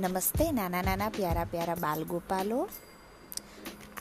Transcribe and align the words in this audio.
નમસ્તે, 0.00 0.44
નાના 0.52 0.82
નાના 0.82 1.10
પ્યારા 1.10 1.44
પ્યારા 1.44 1.80
બાલ 1.80 2.02
ગોપાલો 2.04 2.58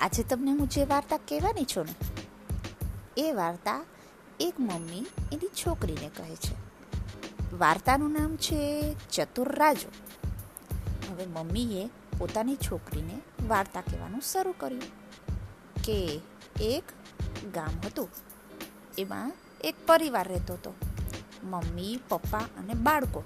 આજે 0.02 0.24
તમને 0.24 0.52
હું 0.52 0.70
જે 0.70 0.84
વાર્તા 0.92 1.18
કહેવાની 1.30 1.66
છું 1.72 1.88
ને, 1.88 1.96
એ 3.18 3.26
વાર્તા 3.32 3.80
એક 4.40 4.60
મમ્મી 4.60 5.06
એની 5.34 5.50
છોકરીને 5.62 6.10
કહે 6.18 6.36
છે. 6.36 6.54
વાર્તાનું 7.58 8.14
નામ 8.14 8.38
છે 8.38 8.60
ચતુર 9.12 9.52
રાજો 9.62 9.92
હવે 11.10 11.26
મમ્મીએ 11.26 11.84
પોતાની 12.20 12.58
છોકરીને 12.68 13.20
વાર્તા 13.48 13.84
કહેવાનું 13.90 14.22
શરૂ 14.22 14.56
કર્યું 14.58 14.88
કે 15.84 16.00
એક 16.70 16.96
ગામ 17.54 17.76
હતું, 17.86 18.10
એમાં 18.98 19.36
એક 19.64 19.76
પરિવાર 19.88 20.28
રહેતો 20.28 20.54
હતો, 20.54 20.74
મમ્મી, 21.44 21.94
પપ્પા 22.10 22.46
અને 22.60 22.82
બાળકો. 22.88 23.24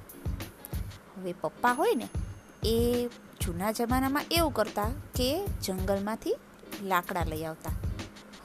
હવે 1.15 1.39
પપ્પા 1.41 1.73
હોય 1.73 1.95
ને 1.95 2.09
એ 2.65 3.09
જૂના 3.41 3.71
જમાનામાં 3.71 4.23
એવું 4.31 4.53
કરતા 4.53 4.89
કે 5.15 5.45
જંગલમાંથી 5.61 6.35
લાકડા 6.83 7.23
લઈ 7.23 7.43
આવતા. 7.43 7.71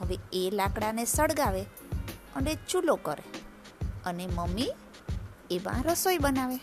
હવે 0.01 0.17
એ 0.33 0.49
લાકડાને 0.53 1.05
સળગાવે 1.05 1.61
અને 2.35 2.57
ચૂલો 2.69 2.95
કરે 2.95 3.23
અને 4.05 4.27
મમ્મી 4.27 4.71
એમાં 5.51 5.83
રસોઈ 5.83 6.17
બનાવે. 6.17 6.59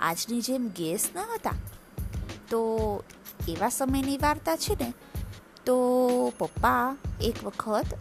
આજની 0.00 0.40
જેમ 0.40 0.68
ગેસ 0.68 1.08
ન 1.16 1.18
હતા, 1.18 1.54
તો 2.50 2.60
એવા 3.48 3.68
સમયની 3.68 4.16
વાર્તા 4.16 4.56
છે 4.56 4.74
ને, 4.80 4.92
તો 5.66 5.76
પપ્પા 6.38 6.96
એક 7.20 7.44
વખત 7.44 7.94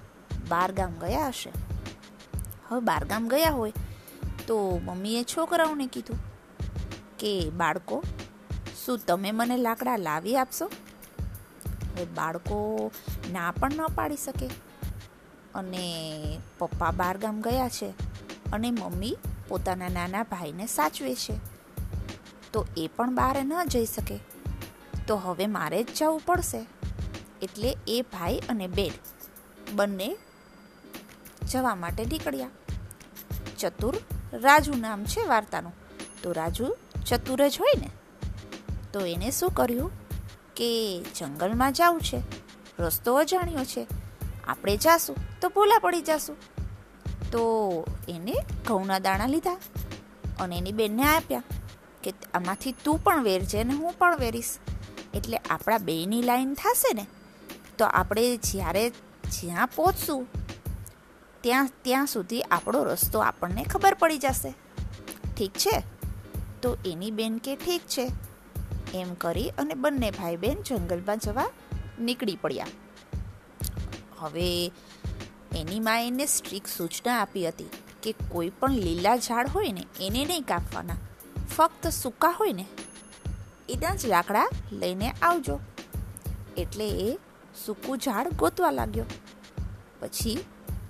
બારગામ 0.49 0.99
ગયા 0.99 1.27
હશે. 1.27 1.51
હવે 2.67 2.79
બારગામ 2.79 3.27
ગયા 3.27 3.51
હોય 3.51 3.73
તો 4.47 4.81
મમ્મીએ 4.85 5.23
છોકરાઓને 5.23 5.87
કીધું 5.87 6.19
કે, 7.19 7.49
બાળકો 7.49 8.03
શું 8.85 8.99
તમે 9.07 9.31
મને 9.31 9.57
લાકડા 9.57 9.97
લાવી 9.97 10.37
આપશો? 10.37 10.65
હવે 11.65 12.05
બાળકો 12.05 12.91
ના 13.31 13.51
પણ 13.51 13.73
ન 13.73 13.87
પાડી 13.95 14.15
શકે. 14.15 14.49
અને 15.55 16.39
પપ્પા 16.57 16.91
બહારગામ 16.91 17.41
ગયા 17.41 17.69
છે 17.69 17.93
અને 18.51 18.71
મમ્મી 18.71 19.17
પોતાના 19.47 19.89
નાના 19.89 20.23
ભાઈને 20.23 20.67
સાચવે 20.67 21.15
છે. 21.15 21.33
તો 22.53 22.65
એ 22.77 22.89
પણ 22.95 23.15
બહાર 23.15 23.43
ન 23.43 23.63
જઈ 23.67 23.85
શકે. 23.85 24.19
તો 25.07 25.15
હવે 25.17 25.47
મારે 25.47 25.83
જ 25.83 25.87
જવું 25.97 26.21
પડશે. 26.25 26.65
એટલે 27.41 27.77
એ 27.87 28.01
ભાઈ 28.01 28.39
અને 28.49 28.67
બેન 28.67 28.91
બંને 29.75 30.17
જવા 31.47 31.75
માટે 31.75 32.05
નીકળ્યા. 32.05 32.49
ચતુર 33.59 33.97
રાજુ 34.33 34.73
નામ 34.73 35.05
છે 35.05 35.27
વાર્તાનું. 35.27 35.73
તો 36.23 36.31
રાજુ 36.31 36.75
ચતુર 37.09 37.47
જ 37.47 37.57
હોય 37.59 37.81
ને? 37.81 37.89
તો 38.93 38.99
એને 38.99 39.31
શું 39.31 39.49
કર્યું? 39.49 39.91
કે 40.55 41.01
જંગલમાં 41.15 41.73
જવું 41.73 42.01
છે. 42.01 42.21
રસ્તો 42.79 43.15
અજાણ્યો 43.15 43.63
છે. 43.63 43.87
આપણે 44.47 44.77
જાશું 44.77 45.15
તો 45.41 45.49
ભૂલા 45.49 45.79
પડી 45.79 46.01
જાશું. 46.01 46.35
તો 47.31 47.85
એને 48.09 48.33
ઘઉંના 48.67 48.99
દાણા 48.99 49.25
લીધા 49.25 49.57
અને 50.39 50.57
એની 50.57 50.71
બેનને 50.71 51.03
આપ્યા 51.03 51.43
કે 52.03 52.13
આમાંથી 52.33 52.71
તું 52.71 53.03
પણ 53.03 53.23
વેરજે 53.23 53.59
અને 53.59 53.73
હું 53.73 53.93
પણ 53.93 54.17
વેરીશ. 54.17 54.57
એટલે 55.13 55.37
આપણા 55.37 55.77
બેની 55.77 56.21
લાઈન 56.21 56.53
થશે 56.53 56.93
ને, 56.93 57.07
તો 57.77 57.85
આપણે 57.85 58.37
જ્યારે 58.37 58.89
જ્યાં 59.31 59.67
પહોંચશું, 59.67 60.27
ત્યાં 61.41 61.69
ત્યાં 61.81 62.05
સુધી 62.05 62.41
આપણો 62.41 62.83
રસ્તો 62.83 63.19
આપણને 63.19 63.63
ખબર 63.63 63.93
પડી 63.93 64.17
જશે. 64.17 64.53
ઠીક 65.37 65.51
છે? 65.51 65.83
તો 66.61 66.77
એની 66.85 67.11
બેન 67.11 67.37
કે 67.37 67.55
ઠીક 67.55 67.81
છે. 67.81 68.30
એમ 68.93 69.13
કરી 69.13 69.49
અને 69.49 69.73
બંને 69.73 70.11
ભાઈ 70.11 70.35
બહેન 70.35 70.61
જંગલમાં 70.61 71.17
જવા 71.17 71.49
નીકળી 71.99 72.35
પડ્યા. 72.35 72.67
હવે 74.17 74.71
એની 75.55 75.79
માએ 75.79 76.07
એને 76.07 76.25
સ્ટ્રીક 76.25 76.67
સૂચના 76.67 77.21
આપી 77.21 77.47
હતી 77.47 77.69
કે 78.03 78.15
કોઈ 78.29 78.49
પણ 78.49 78.71
લીલા 78.71 79.17
ઝાડ 79.17 79.47
હોય 79.47 79.71
ને 79.71 79.85
એને 80.01 80.25
નહીં 80.25 80.43
કાપવાના. 80.43 80.95
ફક્ત 81.55 81.87
સૂકા 81.87 82.29
હોય 82.29 82.53
ને 82.53 82.65
એના 83.69 83.95
જ 83.95 84.05
લાકડા 84.05 84.49
લઈને 84.71 85.11
આવજો. 85.11 85.59
એટલે 86.57 86.89
એ 86.89 87.19
સૂકું 87.65 87.97
ઝાડ 87.97 88.33
ગોતવા 88.33 88.71
લાગ્યો. 88.71 89.05
પછી 89.99 90.45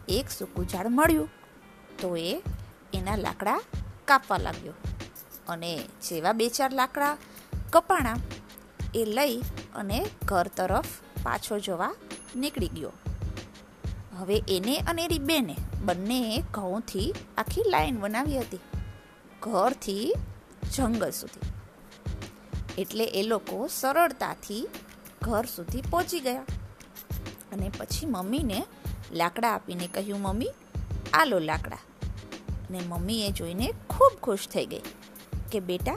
એક 0.09 0.29
સૂકું 0.29 0.68
ઝાડ 0.68 0.88
મળ્યું 0.88 1.29
તો 2.00 2.16
એ 2.16 2.44
એના 2.94 3.16
લાકડા 3.16 3.62
કાપવા 4.06 4.38
લાગ્યો. 4.38 4.73
અને 5.47 5.78
જેવા 5.78 6.33
બે 6.33 6.50
ચાર 6.50 6.73
લાકડા 6.73 7.18
કપાણા 7.73 8.15
એ 8.95 9.05
લઈ 9.05 9.41
અને 9.75 10.05
ઘર 10.25 10.47
તરફ 10.47 10.85
પાછો 11.23 11.59
જવા 11.59 11.95
નીકળી 12.35 12.67
ગયો. 12.67 12.91
હવે 14.15 14.43
એને 14.49 14.77
અને 14.77 15.05
એની 15.05 15.19
બેને 15.19 15.55
બંનેએ 15.85 16.41
ઘઉંથી 16.41 17.13
આખી 17.37 17.61
લાઈન 17.69 17.99
બનાવી 17.99 18.39
હતી. 18.39 18.59
ઘરથી 19.41 20.13
જંગલ 20.73 21.11
સુધી. 21.11 21.39
એટલે 22.81 23.05
એ 23.05 23.23
લોકો 23.23 23.67
સરળતાથી 23.67 24.67
ઘર 25.21 25.45
સુધી 25.45 25.81
પહોંચી 25.81 26.19
ગયા. 26.19 26.41
અને 27.51 27.71
પછી 27.77 28.05
મમ્મીને 28.05 28.65
લાકડા 29.11 29.51
આપીને 29.51 29.88
કહ્યું, 29.88 30.21
મમ્મી, 30.21 30.49
આલો 31.13 31.39
લાકડા. 31.39 31.77
અને 32.69 32.79
મમ્મીએ 32.88 33.31
જોઈને 33.31 33.73
ખૂબ 33.89 34.11
ખુશ 34.23 34.47
થઈ 34.47 34.65
ગઈ 34.65 34.81
કે, 35.51 35.59
બેટા 35.59 35.95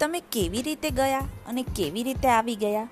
તમે 0.00 0.20
કેવી 0.20 0.62
રીતે 0.62 0.90
ગયા 0.90 1.18
અને 1.18 1.62
કેવી 1.62 2.02
રીતે 2.02 2.28
આવી 2.28 2.56
ગયા? 2.56 2.88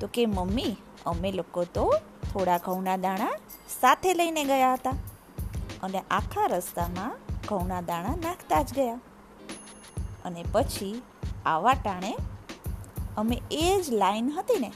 તો 0.00 0.06
કે 0.06 0.26
મમ્મી, 0.26 0.76
અમે 1.06 1.32
લોકો 1.32 1.64
તો 1.64 1.94
થોડા 2.32 2.58
ઘઉંના 2.58 2.96
દાણા 2.96 3.38
સાથે 3.80 4.14
લઈને 4.14 4.44
ગયા 4.44 4.72
હતા 4.72 4.90
અને 5.82 6.02
આખા 6.10 6.46
રસ્તામાં 6.46 7.16
ઘઉંના 7.48 7.80
દાણા 7.80 8.16
નાખતા 8.16 8.62
જ 8.62 8.74
ગયા. 8.74 9.00
અને 10.24 10.44
પછી 10.52 11.02
આવા 11.46 11.72
ટાણે 11.72 12.16
અમે 13.16 13.42
એ 13.50 13.82
જ 13.82 13.92
લાઈન 13.92 14.30
હતી 14.30 14.58
ને, 14.58 14.72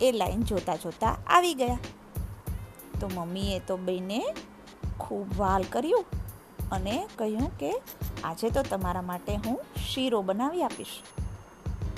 એ 0.00 0.12
લાઈન 0.12 0.42
જોતા 0.42 0.76
જોતા 0.76 1.16
આવી 1.26 1.54
ગયા. 1.54 1.78
તો 3.00 3.10
મમ્મીએ 3.14 3.58
તો 3.58 3.76
બેને 3.76 4.34
ખૂબ 4.98 5.26
વાલ 5.36 5.62
કર્યું 5.62 6.04
અને 6.74 7.08
કહ્યું 7.18 7.58
કે 7.58 7.82
આજે 8.24 8.50
તો 8.50 8.62
તમારા 8.62 9.02
માટે 9.02 9.36
હું 9.36 9.60
શીરો 9.88 10.22
બનાવી 10.22 10.62
આપીશ. 10.62 11.00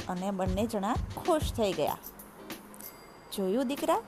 અને 0.08 0.30
બંને 0.30 0.66
જણા 0.66 0.94
ખુશ 0.94 1.52
થઈ 1.52 1.72
ગયા. 1.72 1.96
જોયું 3.36 3.68
દીકરા? 3.68 4.02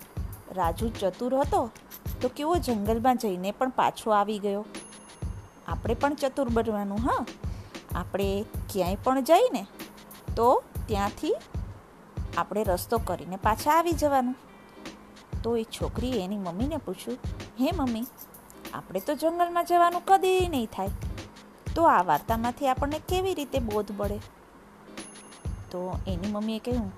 રાજુ 0.52 0.88
ચતુર 0.88 1.34
હતો 1.34 1.70
તો 2.20 2.28
કેવો 2.28 2.56
જંગલમાં 2.56 3.18
જઈને 3.18 3.50
પણ 3.50 3.68
પાછો 3.68 4.10
આવી 4.10 4.38
ગયો. 4.38 4.64
આપણે 5.68 5.94
પણ 5.94 6.14
ચતુર 6.14 6.48
બનવાનું, 6.48 6.98
હા? 6.98 7.26
આપણે 7.94 8.44
ક્યાંય 8.72 8.96
પણ 9.04 9.22
જઈને 9.22 9.66
તો 10.36 10.62
ત્યાંથી 10.86 11.36
આપણે 12.36 12.64
રસ્તો 12.64 12.98
કરીને 12.98 13.36
પાછા 13.36 13.70
આવી 13.70 13.92
જવાનું. 13.92 14.36
તો 15.42 15.56
એ 15.56 15.62
છોકરીએ 15.62 16.24
એની 16.24 16.36
મમ્મીને 16.36 16.76
પૂછ્યું, 16.76 17.18
હે 17.60 17.70
મમ્મી 17.76 18.04
આપણે 18.74 19.00
તો 19.00 19.14
જંગલમાં 19.14 19.64
જવાનું 19.64 20.02
કદી 20.06 20.48
નહીં 20.48 20.66
થાય. 20.66 20.88
તો 21.74 21.84
આ 21.84 22.02
વાર્તામાંથી 22.02 22.68
આપણને 22.68 22.98
કેવી 23.08 23.34
રીતે 23.34 23.58
બોધ 23.58 23.92
પડે 23.96 24.18
તો 25.70 25.98
એની 26.06 26.32
મમ્મીએ 26.32 26.58
કહ્યું, 26.58 26.92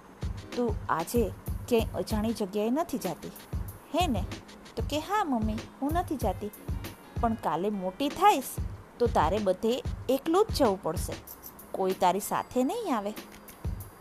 તું 0.56 0.74
આજે 0.88 1.30
ક્યાંય 1.68 1.98
અજાણી 1.98 2.32
જગ્યાએ 2.32 2.70
નથી 2.70 2.98
જતી, 2.98 3.32
હે 3.94 4.06
ને? 4.06 4.24
તો 4.76 4.82
કે, 4.90 4.98
હા, 4.98 5.24
મમ્મી, 5.24 5.56
હું 5.82 5.92
નથી 5.92 6.16
જતી, 6.16 6.50
પણ 7.20 7.34
કાલે 7.34 7.70
મોટી 7.70 8.08
થાઈશ, 8.08 8.44
તો 8.98 9.06
તારે 9.06 9.38
બધે 9.38 9.82
એકલું 10.08 10.46
જ 10.50 10.54
જવું 10.54 10.82
પડશે. 10.82 11.12
કોઈ 11.72 11.92
તારી 11.92 12.20
સાથે 12.20 12.64
નહીં 12.64 12.96
આવે. 12.96 13.12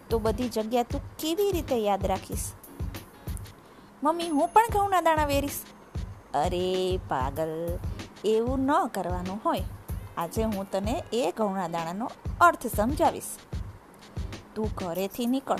તો 0.09 0.19
બધી 0.19 0.49
જગ્યા 0.49 0.83
તું 0.83 1.01
કેવી 1.17 1.51
રીતે 1.51 1.75
યાદ 1.75 2.05
રાખીશ? 2.05 2.51
મમ્મી, 4.03 4.29
હું 4.29 4.47
પણ 4.47 4.61
ઘઉંના 4.73 5.01
દાણા 5.01 5.25
વેરીશ. 5.25 5.59
અરે 6.33 6.97
પાગલ, 6.97 7.77
એવું 8.25 8.59
ન 8.59 8.87
કરવાનું 8.87 9.39
હોય. 9.45 9.63
આજે 10.17 10.43
હું 10.43 10.71
તને 10.71 11.03
એ 11.13 11.31
ઘઉંના 11.31 11.67
દાણાનો 11.67 12.11
અર્થ 12.41 12.67
સમજાવીશ. 12.67 13.23
તું 14.55 14.69
ઘરેથી 14.75 15.25
નીકળ. 15.25 15.59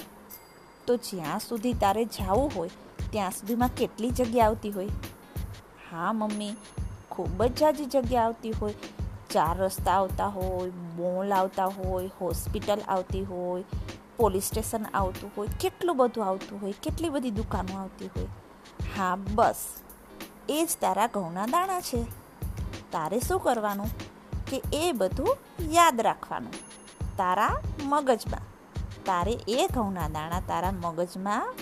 તો 0.88 0.95
જ્યાં 0.95 1.39
સુધી 1.39 1.74
તારે 1.74 2.06
જવું 2.06 2.51
હોય, 2.56 2.69
ત્યાં 3.12 3.31
સુધીમાં 3.31 3.69
કેટલી 3.77 4.10
જગ્યા 4.10 4.45
આવતી 4.45 4.69
હોય? 4.69 4.88
હા, 5.92 6.13
મમ્મી, 6.13 6.56
ખૂબ 7.10 7.44
જ 7.44 7.57
જાજી 7.57 7.86
જગ્યા 7.86 8.24
આવતી 8.24 8.51
હોય. 8.51 8.74
ચાર 9.30 9.57
રસ્તા 9.57 9.92
આવતા 9.92 10.27
હોય, 10.27 10.69
મોલ 10.69 11.33
આવતા 11.33 11.66
હોય, 11.66 12.10
હોસ્પિટલ 12.21 12.81
આવતી 12.88 13.24
હોય, 13.24 13.63
પોલીસ 14.18 14.44
સ્ટેશન 14.44 14.86
આવતું 14.94 15.31
હોય, 15.38 15.48
કેટલું 15.60 15.98
બધું 15.98 16.25
આવતું 16.25 16.62
હોય, 16.62 16.74
કેટલી 16.83 17.10
બધી 17.10 17.31
દુકાનો 17.31 17.77
આવતી 17.77 18.06
હોય. 18.07 18.27
હા, 18.98 19.16
બસ. 19.16 19.56
એ 20.49 20.65
જ 20.65 20.77
તારા 20.81 21.07
ઘઉંના 21.07 21.45
દાણા 21.45 21.81
છે. 21.81 22.03
તારે 22.91 23.19
શું 23.19 23.39
કરવાનું? 23.39 23.87
કે 24.47 24.61
એ 24.73 24.91
બધું 24.91 25.37
યાદ 25.71 26.01
રાખવાનું. 26.01 26.53
તારા 27.17 27.61
મગજમાં. 27.83 28.49
તારે 29.05 29.31
એ 29.47 29.67
ઘઉંના 29.73 30.07
દાણા 30.07 30.39
તારા 30.39 30.71
મગજમાં 30.71 31.53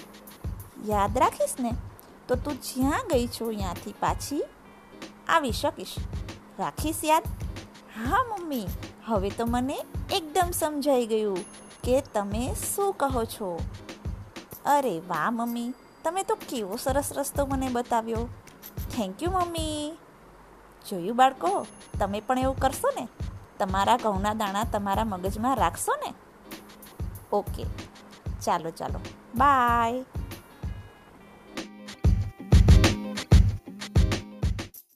યાદ 0.85 1.17
રાખીશ 1.17 1.49
ને, 1.59 1.73
તો 2.27 2.35
તું 2.35 2.53
જ્યાં 2.53 3.07
ગઈ 3.13 3.27
છો 3.27 3.51
ત્યાંથી 3.51 3.91
પાછી 3.91 4.43
આવી 5.27 5.51
શકીશ. 5.51 5.95
રાખીશ 6.59 6.95
યાદ? 7.03 7.23
હા, 7.95 8.23
મમ્મી. 8.23 8.67
હવે 9.05 9.29
તો 9.29 9.45
મને 9.45 9.85
એકદમ 10.11 10.51
સમજાઈ 10.51 11.05
ગયું 11.05 11.37
કે 11.83 12.01
તમે 12.01 12.55
શું 12.75 12.93
કહો 12.93 13.25
છો. 13.25 13.59
અરે 14.65 14.99
વાહ, 14.99 15.31
મમ્મી. 15.31 15.73
તમે 16.03 16.23
તો 16.23 16.35
કેવો 16.35 16.77
સરસ 16.77 17.13
રસ્તો 17.13 17.45
મને 17.45 17.69
બતાવ્યો. 17.69 18.27
થેન્ક 18.97 19.23
યુ 19.23 19.31
મમ્મી 19.31 19.97
જોયું, 20.89 21.17
બાળકો? 21.17 21.67
તમે 21.99 22.19
પણ 22.19 22.39
એવું 22.39 22.59
કરશો 22.59 22.89
ને? 22.99 23.07
તમારા 23.59 23.97
ઘઉંના 23.97 24.33
દાણા 24.33 24.63
તમારા 24.63 25.03
મગજમાં 25.03 25.55
રાખશો 25.55 25.95
ને? 25.95 26.13
ઓકે 27.31 27.65
ચાલો 28.41 28.69
ચાલો. 28.69 28.99
બાય 29.35 30.05